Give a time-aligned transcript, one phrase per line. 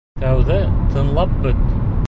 [0.21, 0.57] Тәүҙә
[0.95, 1.65] тыңлап бөт.